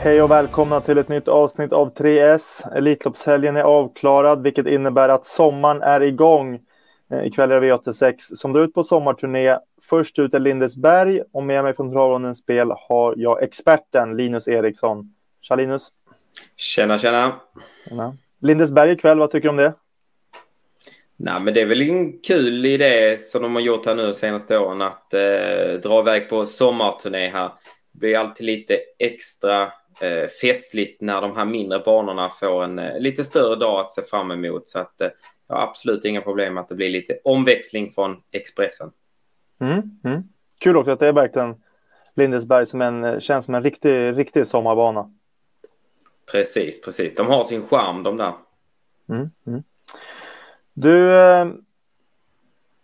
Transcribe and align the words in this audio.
Hej 0.00 0.22
och 0.22 0.30
välkomna 0.30 0.80
till 0.80 0.98
ett 0.98 1.08
nytt 1.08 1.28
avsnitt 1.28 1.72
av 1.72 1.94
3S. 1.94 2.76
Elitloppshelgen 2.76 3.56
är 3.56 3.62
avklarad, 3.62 4.42
vilket 4.42 4.66
innebär 4.66 5.08
att 5.08 5.24
sommaren 5.24 5.82
är 5.82 6.02
igång. 6.02 6.60
Eh, 7.10 7.26
ikväll 7.26 7.52
är 7.52 7.60
det 7.60 7.72
V86 7.72 8.14
som 8.18 8.52
drar 8.52 8.62
ut 8.62 8.74
på 8.74 8.84
sommarturné. 8.84 9.58
Först 9.82 10.18
ut 10.18 10.34
är 10.34 10.38
Lindesberg 10.38 11.22
och 11.32 11.42
med 11.42 11.64
mig 11.64 11.76
från 11.76 11.92
Travrådens 11.92 12.38
spel 12.38 12.72
har 12.88 13.14
jag 13.16 13.42
experten 13.42 14.16
Linus 14.16 14.48
Eriksson. 14.48 15.14
Tja 15.40 15.56
Linus! 15.56 15.88
Tjena, 16.56 16.98
tjena! 16.98 17.40
Ja. 17.90 18.14
Lindesberg 18.40 18.92
ikväll, 18.92 19.18
vad 19.18 19.30
tycker 19.30 19.48
du 19.48 19.50
om 19.50 19.56
det? 19.56 19.74
Nej, 21.16 21.40
men 21.40 21.54
det 21.54 21.60
är 21.60 21.66
väl 21.66 21.82
en 21.82 22.18
kul 22.18 22.66
idé 22.66 23.18
som 23.20 23.42
de 23.42 23.54
har 23.54 23.62
gjort 23.62 23.86
här 23.86 23.94
nu 23.94 24.06
de 24.06 24.14
senaste 24.14 24.58
åren 24.58 24.82
att 24.82 25.14
eh, 25.14 25.80
dra 25.82 26.00
iväg 26.00 26.28
på 26.28 26.46
sommarturné 26.46 27.28
här. 27.28 27.50
Det 27.92 27.98
blir 27.98 28.18
alltid 28.18 28.46
lite 28.46 28.78
extra 28.98 29.72
eh, 30.00 30.28
festligt 30.42 31.00
när 31.00 31.20
de 31.20 31.36
här 31.36 31.44
mindre 31.44 31.78
banorna 31.78 32.28
får 32.28 32.64
en 32.64 32.78
eh, 32.78 33.00
lite 33.00 33.24
större 33.24 33.56
dag 33.56 33.80
att 33.80 33.90
se 33.90 34.02
fram 34.02 34.30
emot. 34.30 34.68
Så 34.68 34.78
att 34.78 35.00
eh, 35.00 35.08
jag 35.48 35.56
har 35.56 35.62
absolut 35.62 36.04
inga 36.04 36.20
problem 36.20 36.54
med 36.54 36.60
att 36.60 36.68
det 36.68 36.74
blir 36.74 36.90
lite 36.90 37.18
omväxling 37.24 37.90
från 37.90 38.16
Expressen. 38.32 38.90
Mm, 39.60 39.82
mm. 40.04 40.22
Kul 40.58 40.76
också 40.76 40.90
att 40.90 41.00
det 41.00 41.06
är 41.06 41.12
verkligen 41.12 41.54
Lindesberg 42.14 42.66
som 42.66 42.82
en, 42.82 43.04
eh, 43.04 43.18
känns 43.18 43.44
som 43.44 43.54
en 43.54 43.62
riktig, 43.62 44.18
riktig 44.18 44.46
sommarbana. 44.46 45.12
Precis, 46.32 46.82
precis. 46.82 47.14
De 47.14 47.26
har 47.26 47.44
sin 47.44 47.66
charm 47.66 48.02
de 48.02 48.16
där. 48.16 48.32
Mm, 49.08 49.30
mm. 49.46 49.62
Du, 50.74 51.12
eh, 51.12 51.46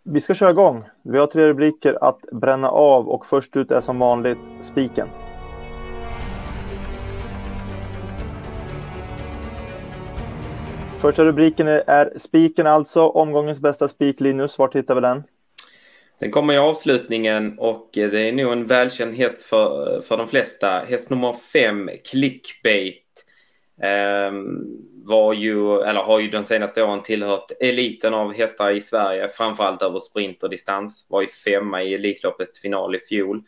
vi 0.03 0.21
ska 0.21 0.33
köra 0.33 0.51
igång. 0.51 0.83
Vi 1.01 1.17
har 1.17 1.27
tre 1.27 1.47
rubriker 1.47 1.97
att 2.01 2.21
bränna 2.31 2.69
av 2.69 3.09
och 3.09 3.25
först 3.25 3.55
ut 3.55 3.71
är 3.71 3.81
som 3.81 3.99
vanligt 3.99 4.37
spiken. 4.61 5.07
Första 11.01 11.25
rubriken 11.25 11.67
är 11.67 12.13
spiken 12.17 12.67
alltså, 12.67 13.01
omgångens 13.01 13.59
bästa 13.59 13.87
spik. 13.87 14.19
Linus, 14.19 14.57
var 14.57 14.71
hittar 14.73 14.95
vi 14.95 15.01
den? 15.01 15.23
Den 16.19 16.31
kommer 16.31 16.53
i 16.53 16.57
avslutningen 16.57 17.59
och 17.59 17.97
eh, 17.97 18.09
det 18.09 18.21
är 18.21 18.31
nog 18.33 18.51
en 18.51 18.65
välkänd 18.67 19.15
häst 19.15 19.45
för, 19.45 20.01
för 20.01 20.17
de 20.17 20.27
flesta. 20.27 20.79
Häst 20.79 21.09
nummer 21.09 21.33
fem, 21.53 21.89
Clickbait. 22.11 23.03
eh, 23.81 24.31
var 25.07 25.33
ju, 25.33 25.81
eller 25.81 26.01
har 26.01 26.19
ju 26.19 26.29
de 26.29 26.43
senaste 26.43 26.83
åren 26.83 27.03
tillhört 27.03 27.51
eliten 27.59 28.13
av 28.13 28.33
hästar 28.33 28.69
i 28.71 28.81
Sverige, 28.81 29.29
framförallt 29.29 29.81
över 29.81 29.99
sprint 29.99 30.43
och 30.43 30.49
distans. 30.49 31.05
Var 31.09 31.21
ju 31.21 31.27
femma 31.27 31.83
i 31.83 31.93
Elitloppets 31.93 32.61
final 32.61 32.95
i 32.95 32.99
fjol. 32.99 33.43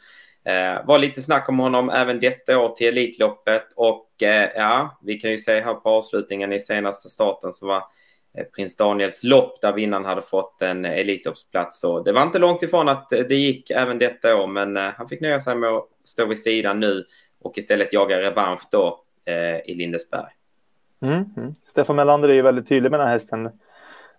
Eh, 0.47 0.85
var 0.85 0.99
lite 0.99 1.21
snack 1.21 1.49
om 1.49 1.59
honom 1.59 1.89
även 1.89 2.19
detta 2.19 2.59
år 2.59 2.69
till 2.69 2.87
Elitloppet 2.87 3.67
och 3.75 4.23
eh, 4.23 4.49
ja, 4.55 4.99
vi 5.01 5.19
kan 5.19 5.31
ju 5.31 5.37
se 5.37 5.61
här 5.61 5.73
på 5.73 5.89
avslutningen 5.89 6.53
i 6.53 6.59
senaste 6.59 7.09
starten 7.09 7.53
så 7.53 7.67
var 7.67 7.83
eh, 8.37 8.43
Prins 8.55 8.77
Daniels 8.77 9.23
lopp 9.23 9.61
där 9.61 9.73
vinnaren 9.73 10.05
hade 10.05 10.21
fått 10.21 10.61
en 10.61 10.85
Elitloppsplats. 10.85 11.79
Så 11.79 12.03
det 12.03 12.11
var 12.11 12.23
inte 12.23 12.39
långt 12.39 12.63
ifrån 12.63 12.89
att 12.89 13.09
det 13.09 13.35
gick 13.35 13.69
även 13.69 13.99
detta 13.99 14.35
år, 14.35 14.47
men 14.47 14.77
eh, 14.77 14.91
han 14.97 15.07
fick 15.07 15.21
nöja 15.21 15.39
sig 15.39 15.55
med 15.55 15.69
att 15.69 15.87
stå 16.03 16.25
vid 16.25 16.39
sidan 16.39 16.79
nu 16.79 17.05
och 17.41 17.57
istället 17.57 17.93
jaga 17.93 18.21
revansch 18.21 18.63
då 18.71 19.03
eh, 19.25 19.71
i 19.71 19.75
Lindesberg. 19.75 20.31
Mm, 21.01 21.25
mm. 21.37 21.53
Stefan 21.69 21.95
Melander 21.95 22.29
är 22.29 22.33
ju 22.33 22.41
väldigt 22.41 22.69
tydlig 22.69 22.91
med 22.91 22.99
den 22.99 23.07
här 23.07 23.13
hästen. 23.13 23.49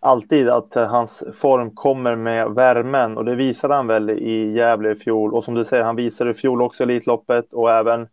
Alltid 0.00 0.48
att 0.48 0.76
eh, 0.76 0.86
hans 0.86 1.24
form 1.36 1.70
kommer 1.70 2.16
med 2.16 2.50
värmen 2.50 3.16
och 3.16 3.24
det 3.24 3.34
visade 3.34 3.74
han 3.74 3.86
väl 3.86 4.10
i 4.10 4.52
Gävle 4.52 4.90
i 4.90 4.94
fjol. 4.94 5.34
Och 5.34 5.44
som 5.44 5.54
du 5.54 5.64
säger, 5.64 5.82
han 5.82 5.96
visade 5.96 6.30
i 6.30 6.34
fjol 6.34 6.62
också 6.62 6.82
Elitloppet 6.82 7.52
och 7.52 7.72
även 7.72 8.08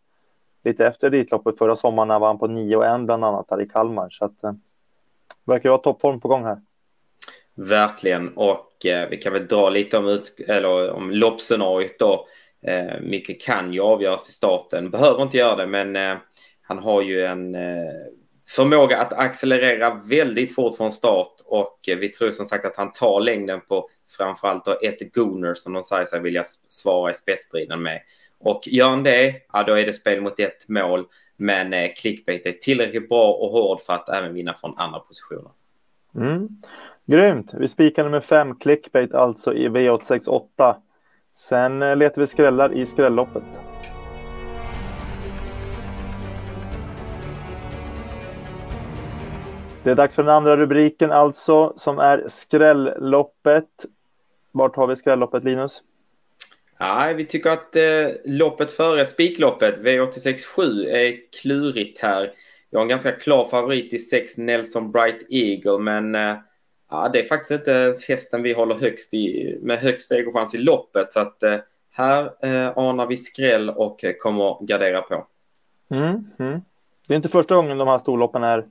lite 0.63 0.88
efter 0.88 1.07
Elitloppet 1.07 1.57
förra 1.57 1.75
sommaren 1.75 2.07
när 2.07 2.19
han 2.19 2.40
på 2.40 2.47
9 2.47 2.75
och 2.75 2.85
1 2.85 3.01
bland 3.01 3.25
annat 3.25 3.46
här 3.50 3.62
i 3.62 3.69
Kalmar. 3.69 4.09
Så 4.09 4.25
att 4.25 4.44
eh, 4.44 4.53
verkar 5.46 5.69
vara 5.69 5.81
toppform 5.81 6.19
på 6.19 6.28
gång 6.28 6.44
här. 6.44 6.57
Verkligen 7.56 8.34
och 8.35 8.85
eh, 8.85 9.09
vi 9.09 9.17
kan 9.17 9.34
väl 9.34 9.47
dra 9.47 9.69
lite 9.69 9.97
om, 9.97 10.07
ut, 10.07 10.35
eller, 10.47 10.91
om 10.91 11.12
loppscenariot 11.12 12.00
då. 12.00 12.28
Eh, 12.67 13.02
mycket 13.02 13.41
kan 13.41 13.73
ju 13.73 13.81
avgöras 13.81 14.29
i 14.29 14.31
starten, 14.31 14.90
behöver 14.90 15.23
inte 15.23 15.38
göra 15.38 15.56
det 15.56 15.67
men 15.67 15.96
eh, 15.96 16.17
han 16.62 16.79
har 16.79 17.02
ju 17.02 17.25
en 17.25 17.56
eh, 17.56 17.94
förmåga 18.47 19.01
att 19.01 19.13
accelerera 19.13 20.01
väldigt 20.06 20.56
fort 20.56 20.78
från 20.78 20.91
start 20.91 21.33
och 21.45 21.89
eh, 21.89 21.97
vi 21.97 22.09
tror 22.09 22.31
som 22.31 22.45
sagt 22.45 22.66
att 22.66 22.78
han 22.78 22.91
tar 22.91 23.19
längden 23.19 23.61
på 23.61 23.89
framförallt 24.17 24.66
då 24.66 24.78
ett 24.81 25.13
Gooner 25.13 25.53
som 25.53 25.73
de 25.73 25.83
säger 25.83 26.06
sig 26.06 26.22
vilja 26.22 26.44
svara 26.67 27.11
i 27.11 27.13
spetsstriden 27.13 27.81
med. 27.81 28.01
Och 28.39 28.61
gör 28.66 28.89
han 28.89 29.03
det, 29.03 29.35
ja 29.53 29.63
då 29.63 29.73
är 29.73 29.85
det 29.85 29.94
spel 29.94 30.22
mot 30.22 30.39
ett 30.39 30.67
mål. 30.67 31.05
Men 31.38 31.73
eh, 31.73 31.89
clickbait 31.97 32.45
är 32.45 32.51
tillräckligt 32.51 33.09
bra 33.09 33.34
och 33.34 33.51
hård 33.51 33.81
för 33.81 33.94
att 33.94 34.09
även 34.09 34.34
vinna 34.34 34.53
från 34.53 34.78
andra 34.78 35.00
positioner. 35.00 35.51
Mm. 36.16 36.47
Grymt! 37.05 37.53
Vi 37.53 37.67
spikar 37.67 38.03
nummer 38.03 38.19
fem, 38.19 38.55
clickbait 38.55 39.13
alltså 39.13 39.53
i 39.53 39.67
V868. 39.67 40.75
Sen 41.34 41.81
eh, 41.81 41.95
letar 41.95 42.22
vi 42.22 42.28
skrällar 42.28 42.78
i 42.78 42.85
skrälloppet. 42.85 43.44
Det 49.85 49.91
är 49.91 49.96
dags 49.96 50.16
för 50.16 50.23
den 50.23 50.35
andra 50.35 50.57
rubriken 50.57 51.12
alltså, 51.12 51.73
som 51.78 52.00
är 52.00 52.25
skrälloppet. 52.28 53.85
Vart 54.51 54.75
har 54.75 54.88
vi 54.88 54.96
skrälloppet, 54.96 55.44
Linus? 55.44 55.84
Ja, 56.79 57.13
vi 57.16 57.25
tycker 57.25 57.50
att 57.50 57.75
eh, 57.75 58.07
loppet 58.25 58.72
före 58.72 59.06
spikloppet, 59.06 59.79
V867, 59.79 60.88
är 60.88 61.18
klurigt 61.41 62.01
här. 62.01 62.31
Jag 62.69 62.79
har 62.79 62.84
en 62.84 62.90
ganska 62.90 63.12
klar 63.12 63.47
favorit 63.47 63.94
i 63.94 64.00
6 64.00 64.38
Nelson 64.38 64.91
Bright 64.91 65.25
Eagle, 65.29 65.79
men 65.79 66.16
eh, 66.16 66.38
ja, 66.91 67.09
det 67.13 67.19
är 67.19 67.23
faktiskt 67.23 67.52
inte 67.52 67.72
ens 67.72 68.07
hästen 68.07 68.44
vi 68.44 68.53
håller 68.53 68.75
högst 68.75 69.13
i, 69.13 69.57
med 69.62 69.79
högst 69.79 70.12
egochans 70.12 70.56
i 70.56 70.57
loppet. 70.57 71.13
Så 71.13 71.19
att 71.19 71.44
eh, 71.44 71.57
här 71.91 72.46
eh, 72.46 72.78
anar 72.78 73.07
vi 73.07 73.17
skräll 73.17 73.69
och 73.69 74.06
kommer 74.19 74.66
gardera 74.66 75.02
på. 75.02 75.28
Mm, 75.90 76.28
mm. 76.40 76.62
Det 77.07 77.13
är 77.13 77.16
inte 77.16 77.29
första 77.29 77.56
gången 77.56 77.78
de 77.78 77.88
här 77.88 78.00
storloppen 78.00 78.44
är 78.44 78.59
Eh, 78.59 78.63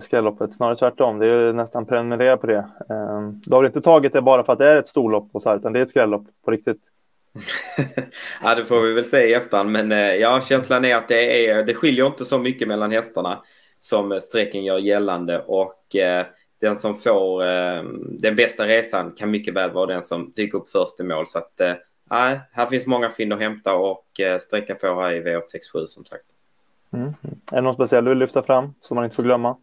skrälloppet. 0.00 0.54
Snarare 0.54 0.76
tvärtom. 0.76 1.18
Det 1.18 1.26
är 1.26 1.52
nästan 1.52 1.86
prenumerera 1.86 2.36
på 2.36 2.46
det. 2.46 2.66
Ehm, 2.90 3.40
du 3.44 3.54
har 3.54 3.64
inte 3.64 3.80
tagit 3.80 4.12
det 4.12 4.22
bara 4.22 4.44
för 4.44 4.52
att 4.52 4.58
det 4.58 4.68
är 4.68 4.76
ett 4.76 4.88
storlopp 4.88 5.28
och 5.32 5.42
så 5.42 5.48
här, 5.48 5.56
utan 5.56 5.72
det 5.72 5.78
är 5.78 5.82
ett 5.82 5.90
skrällopp 5.90 6.26
på 6.44 6.50
riktigt. 6.50 6.82
ja, 8.42 8.54
det 8.54 8.64
får 8.64 8.80
vi 8.80 8.92
väl 8.92 9.04
se 9.04 9.28
i 9.28 9.34
efterhand. 9.34 9.70
Men 9.70 9.92
eh, 9.92 9.98
ja, 9.98 10.40
känslan 10.40 10.84
är 10.84 10.96
att 10.96 11.08
det, 11.08 11.48
är, 11.48 11.64
det 11.64 11.74
skiljer 11.74 12.06
inte 12.06 12.24
så 12.24 12.38
mycket 12.38 12.68
mellan 12.68 12.92
hästarna 12.92 13.38
som 13.80 14.20
strecken 14.20 14.64
gör 14.64 14.78
gällande. 14.78 15.38
Och 15.38 15.96
eh, 15.96 16.26
den 16.60 16.76
som 16.76 16.98
får 16.98 17.46
eh, 17.46 17.82
den 18.18 18.36
bästa 18.36 18.66
resan 18.66 19.12
kan 19.12 19.30
mycket 19.30 19.54
väl 19.54 19.70
vara 19.70 19.86
den 19.86 20.02
som 20.02 20.32
dyker 20.36 20.58
upp 20.58 20.68
först 20.68 21.00
i 21.00 21.02
mål. 21.02 21.26
Så 21.26 21.38
att 21.38 21.60
eh, 21.60 21.74
här 22.52 22.66
finns 22.70 22.86
många 22.86 23.10
fynd 23.10 23.32
att 23.32 23.40
hämta 23.40 23.74
och 23.74 24.20
eh, 24.20 24.38
sträcka 24.38 24.74
på 24.74 25.00
här 25.00 25.12
i 25.12 25.22
V867 25.22 25.86
som 25.86 26.04
sagt. 26.04 26.24
Mm. 26.92 27.08
Är 27.52 27.56
det 27.56 27.60
någon 27.60 27.74
speciell 27.74 28.04
du 28.04 28.10
vill 28.10 28.18
lyfta 28.18 28.42
fram 28.42 28.74
som 28.80 28.94
man 28.94 29.04
inte 29.04 29.16
får 29.16 29.22
glömma? 29.22 29.56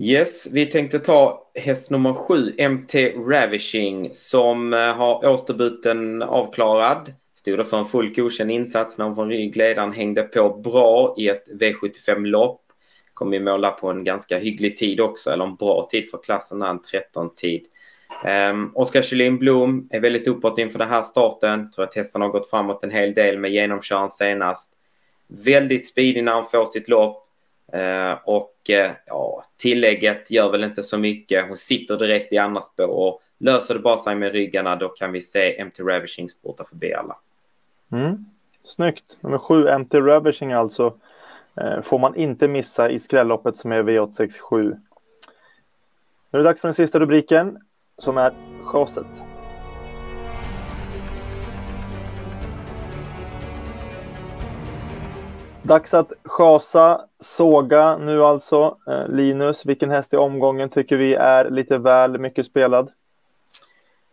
Yes, 0.00 0.48
vi 0.52 0.66
tänkte 0.66 0.98
ta 0.98 1.50
häst 1.54 1.90
nummer 1.90 2.14
sju, 2.14 2.54
MT 2.68 2.94
Ravishing, 3.16 4.12
som 4.12 4.74
eh, 4.74 4.94
har 4.94 5.26
årsdebuten 5.26 6.22
avklarad. 6.22 7.12
Stod 7.34 7.66
för 7.66 7.78
en 7.78 7.84
fullt 7.84 8.16
godkänd 8.16 8.50
insats 8.50 8.98
när 8.98 9.04
hon 9.04 9.14
från 9.14 9.28
ryggledaren 9.28 9.92
hängde 9.92 10.22
på 10.22 10.58
bra 10.58 11.14
i 11.18 11.28
ett 11.28 11.44
V75-lopp. 11.60 12.60
Kom 13.14 13.34
i 13.34 13.40
måla 13.40 13.70
på 13.70 13.90
en 13.90 14.04
ganska 14.04 14.38
hygglig 14.38 14.76
tid 14.76 15.00
också, 15.00 15.30
eller 15.30 15.44
en 15.44 15.56
bra 15.56 15.88
tid 15.90 16.10
för 16.10 16.18
klassen, 16.18 16.62
en 16.62 16.80
13-tid. 16.80 17.62
Um, 18.24 18.30
ehm, 18.30 18.70
Oskar 18.74 19.02
Kjellin 19.02 19.38
Blom 19.38 19.88
är 19.90 20.00
väldigt 20.00 20.28
uppåt 20.28 20.58
inför 20.58 20.78
den 20.78 20.88
här 20.88 21.02
starten. 21.02 21.70
Tror 21.70 21.84
att 21.84 21.94
hästen 21.94 22.22
har 22.22 22.28
gått 22.28 22.50
framåt 22.50 22.84
en 22.84 22.90
hel 22.90 23.14
del 23.14 23.38
med 23.38 23.50
genomköraren 23.50 24.10
senast. 24.10 24.72
Väldigt 25.28 25.88
speedig 25.88 26.24
när 26.24 26.32
han 26.32 26.50
får 26.50 26.66
sitt 26.66 26.88
lopp. 26.88 27.24
Uh, 27.74 28.12
och 28.24 28.54
uh, 28.70 28.90
tillägget 29.58 30.30
gör 30.30 30.50
väl 30.50 30.64
inte 30.64 30.82
så 30.82 30.98
mycket. 30.98 31.48
Hon 31.48 31.56
sitter 31.56 31.96
direkt 31.96 32.32
i 32.32 32.38
andra 32.38 32.60
spår 32.60 32.88
och 32.88 33.22
löser 33.38 33.74
det 33.74 33.80
bara 33.80 33.96
sig 33.96 34.14
med 34.14 34.32
ryggarna 34.32 34.76
då 34.76 34.88
kan 34.88 35.12
vi 35.12 35.20
se 35.20 35.64
MT 35.64 35.80
Ravishing 35.80 36.28
spurta 36.30 36.64
förbi 36.64 36.94
alla. 36.94 37.16
Mm. 37.92 38.24
Snyggt. 38.64 39.16
Nummer 39.20 39.38
sju, 39.38 39.78
MT 39.78 39.94
Ravishing 39.94 40.52
alltså. 40.52 40.94
Eh, 41.56 41.80
får 41.80 41.98
man 41.98 42.14
inte 42.14 42.48
missa 42.48 42.90
i 42.90 42.98
skrälloppet 42.98 43.56
som 43.56 43.72
är 43.72 43.82
V867. 43.82 44.76
Nu 46.30 46.38
är 46.38 46.38
det 46.38 46.44
dags 46.44 46.60
för 46.60 46.68
den 46.68 46.74
sista 46.74 46.98
rubriken 47.00 47.58
som 47.98 48.18
är 48.18 48.34
chaset. 48.64 49.06
Dags 55.62 55.94
att 55.94 56.12
chasa, 56.24 57.00
såga 57.20 57.98
nu 57.98 58.24
alltså. 58.24 58.76
Eh, 58.86 59.08
Linus, 59.08 59.66
vilken 59.66 59.90
häst 59.90 60.14
i 60.14 60.16
omgången 60.16 60.68
tycker 60.68 60.96
vi 60.96 61.14
är 61.14 61.50
lite 61.50 61.78
väl 61.78 62.18
mycket 62.18 62.46
spelad? 62.46 62.90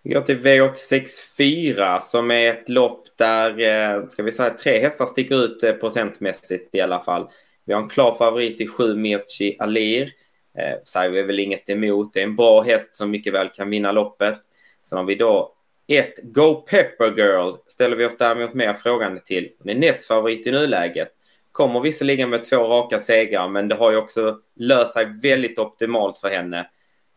Vi 0.03 0.13
går 0.13 0.21
till 0.21 0.39
V864 0.39 1.99
som 1.99 2.31
är 2.31 2.49
ett 2.49 2.69
lopp 2.69 3.07
där 3.15 3.59
eh, 3.59 4.07
ska 4.07 4.23
vi 4.23 4.31
säga, 4.31 4.49
tre 4.49 4.79
hästar 4.79 5.05
sticker 5.05 5.45
ut 5.45 5.63
eh, 5.63 5.73
procentmässigt 5.73 6.75
i 6.75 6.81
alla 6.81 6.99
fall. 6.99 7.27
Vi 7.65 7.73
har 7.73 7.81
en 7.81 7.89
klar 7.89 8.15
favorit 8.15 8.61
i 8.61 8.67
7 8.67 8.95
Mirchi 8.95 9.55
Alir. 9.59 10.11
Eh, 10.57 10.77
säger 10.85 11.09
vi 11.09 11.23
väl 11.23 11.39
inget 11.39 11.69
emot. 11.69 12.13
Det 12.13 12.19
är 12.19 12.23
en 12.23 12.35
bra 12.35 12.61
häst 12.61 12.95
som 12.95 13.11
mycket 13.11 13.33
väl 13.33 13.49
kan 13.49 13.69
vinna 13.69 13.91
loppet. 13.91 14.35
Sen 14.83 14.97
har 14.97 15.05
vi 15.05 15.15
då 15.15 15.55
ett 15.87 16.19
Go 16.23 16.55
Pepper 16.55 17.17
Girl 17.17 17.53
ställer 17.67 17.95
vi 17.95 18.05
oss 18.05 18.17
däremot 18.17 18.53
mer 18.53 18.73
frågande 18.73 19.21
till. 19.21 19.51
Hon 19.59 19.69
är 19.69 19.75
näst 19.75 20.07
favorit 20.07 20.47
i 20.47 20.51
nuläget. 20.51 21.11
Kommer 21.55 21.79
visserligen 21.79 22.29
med 22.29 22.43
två 22.43 22.57
raka 22.57 22.99
segrar, 22.99 23.47
men 23.47 23.67
det 23.67 23.75
har 23.75 23.91
ju 23.91 23.97
också 23.97 24.39
löst 24.55 24.93
sig 24.93 25.05
väldigt 25.21 25.59
optimalt 25.59 26.17
för 26.17 26.29
henne. 26.29 26.69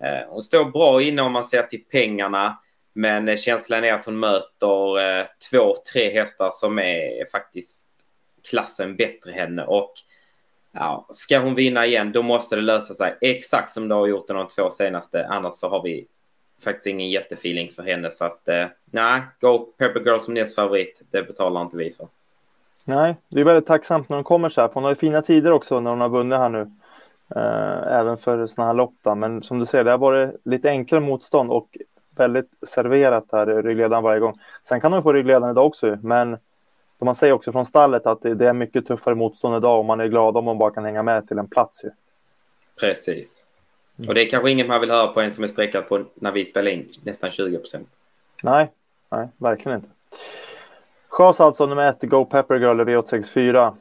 Eh, 0.03 0.29
hon 0.29 0.43
står 0.43 0.65
bra 0.65 1.03
inne 1.03 1.23
om 1.23 1.33
man 1.33 1.45
ser 1.45 1.63
till 1.63 1.85
pengarna, 1.85 2.59
men 2.93 3.37
känslan 3.37 3.85
är 3.85 3.93
att 3.93 4.05
hon 4.05 4.19
möter 4.19 5.01
eh, 5.01 5.27
två, 5.51 5.75
tre 5.93 6.11
hästar 6.11 6.51
som 6.53 6.79
är 6.79 7.31
faktiskt 7.33 7.89
klassen 8.51 8.97
bättre 8.97 9.33
henne. 9.33 9.65
Och 9.65 9.93
ja, 10.73 11.07
ska 11.11 11.39
hon 11.39 11.55
vinna 11.55 11.87
igen, 11.87 12.13
då 12.13 12.23
måste 12.23 12.57
det 12.57 12.63
lösa 12.63 12.95
sig 12.95 13.19
exakt 13.21 13.71
som 13.71 13.89
det 13.89 13.95
har 13.95 14.07
gjort 14.07 14.29
de 14.29 14.49
två 14.49 14.71
senaste. 14.71 15.27
Annars 15.27 15.55
så 15.55 15.69
har 15.69 15.83
vi 15.83 16.07
faktiskt 16.65 16.87
ingen 16.87 17.11
jättefeeling 17.11 17.71
för 17.71 17.83
henne. 17.83 18.11
Så 18.11 18.25
att 18.25 18.49
eh, 18.49 18.67
nej, 18.85 19.23
Go 19.41 19.59
Pepper 19.59 20.01
Girl 20.01 20.19
som 20.19 20.35
näst 20.35 20.55
favorit, 20.55 21.03
det 21.11 21.23
betalar 21.23 21.63
inte 21.63 21.77
vi 21.77 21.93
för. 21.93 22.09
Nej, 22.89 23.17
det 23.29 23.41
är 23.41 23.45
väldigt 23.45 23.67
tacksamt 23.67 24.09
när 24.09 24.17
hon 24.17 24.25
kommer 24.25 24.49
så 24.49 24.61
här. 24.61 24.69
För 24.69 24.75
hon 24.75 24.83
har 24.83 24.91
ju 24.91 24.97
fina 24.97 25.23
tider 25.23 25.53
också 25.53 25.81
när 25.81 25.91
hon 25.91 26.01
har 26.01 26.09
vunnit 26.09 26.39
här 26.39 26.49
nu. 26.49 26.61
Eh, 27.37 27.99
även 27.99 28.17
för 28.17 28.47
sådana 28.47 28.69
här 28.69 28.75
lopp. 28.75 28.95
Då. 29.03 29.15
Men 29.15 29.43
som 29.43 29.59
du 29.59 29.67
ser, 29.67 29.85
det 29.85 29.91
har 29.91 29.99
varit 29.99 30.35
lite 30.45 30.69
enklare 30.69 31.01
motstånd 31.01 31.51
och 31.51 31.79
väldigt 32.17 32.51
serverat 32.67 33.25
här 33.33 33.47
ryggledaren 33.63 34.03
varje 34.03 34.21
gång. 34.21 34.39
Sen 34.65 34.81
kan 34.81 34.93
hon 34.93 35.03
få 35.03 35.13
ryggledaren 35.13 35.51
idag 35.51 35.67
också, 35.67 35.99
men 36.03 36.37
man 36.99 37.15
säger 37.15 37.33
också 37.33 37.53
från 37.53 37.67
stallet 37.67 38.07
att 38.07 38.23
det 38.23 38.47
är 38.47 38.53
mycket 38.53 38.87
tuffare 38.87 39.15
motstånd 39.15 39.57
idag 39.57 39.79
och 39.79 39.85
man 39.85 40.01
är 40.01 40.07
glad 40.07 40.37
om 40.37 40.45
man 40.45 40.59
bara 40.59 40.71
kan 40.71 40.85
hänga 40.85 41.03
med 41.03 41.29
till 41.29 41.39
en 41.39 41.49
plats. 41.49 41.85
Ju. 41.85 41.91
Precis. 42.81 43.45
Och 44.09 44.15
det 44.15 44.23
är 44.23 44.31
kanske 44.31 44.51
inget 44.51 44.69
man 44.69 44.81
vill 44.81 44.91
höra 44.91 45.07
på 45.07 45.21
en 45.21 45.33
som 45.33 45.45
är 45.45 45.49
sträckad 45.49 45.89
på 45.89 46.05
när 46.15 46.33
vi 46.33 46.45
spelar 46.45 46.71
in 46.71 46.89
nästan 47.03 47.31
20 47.31 47.59
procent. 47.59 47.89
Nej, 48.43 48.71
nej, 49.11 49.29
verkligen 49.37 49.79
inte. 49.79 49.89
Chas 51.19 51.41
alltså 51.41 51.67
nummer 51.67 51.89
ett, 51.89 52.03
Go 52.03 52.25
Pepper 52.25 52.55
Girl 52.55 52.81
V864. 52.81 53.77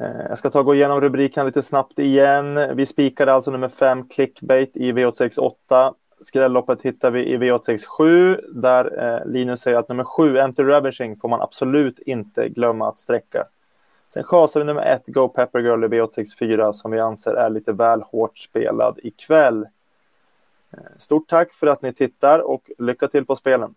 Eh, 0.00 0.26
jag 0.28 0.38
ska 0.38 0.50
ta 0.50 0.58
och 0.58 0.64
gå 0.64 0.74
igenom 0.74 1.00
rubriken 1.00 1.46
lite 1.46 1.62
snabbt 1.62 1.98
igen. 1.98 2.76
Vi 2.76 2.86
spikade 2.86 3.32
alltså 3.32 3.50
nummer 3.50 3.68
fem, 3.68 4.08
Clickbait 4.08 4.76
i 4.76 4.92
V868. 4.92 5.94
Skrälloppet 6.20 6.82
hittar 6.82 7.10
vi 7.10 7.24
i 7.24 7.36
V867 7.36 8.40
där 8.54 9.04
eh, 9.04 9.26
Linus 9.26 9.60
säger 9.60 9.78
att 9.78 9.88
nummer 9.88 10.04
sju, 10.04 10.38
Enter 10.38 10.64
Ravishing, 10.64 11.16
får 11.16 11.28
man 11.28 11.42
absolut 11.42 11.98
inte 11.98 12.48
glömma 12.48 12.88
att 12.88 12.98
sträcka. 12.98 13.44
Sen 14.08 14.24
chasar 14.24 14.60
vi 14.60 14.66
nummer 14.66 14.82
ett, 14.82 15.06
Go 15.06 15.28
Pepper 15.28 15.60
Girl 15.60 15.84
i 15.84 15.88
V864 15.88 16.72
som 16.72 16.90
vi 16.90 17.00
anser 17.00 17.34
är 17.34 17.50
lite 17.50 17.72
väl 17.72 18.02
hårt 18.02 18.38
spelad 18.38 18.98
ikväll. 19.02 19.66
Eh, 20.72 20.78
stort 20.98 21.28
tack 21.28 21.52
för 21.52 21.66
att 21.66 21.82
ni 21.82 21.92
tittar 21.92 22.38
och 22.38 22.70
lycka 22.78 23.08
till 23.08 23.26
på 23.26 23.36
spelen. 23.36 23.74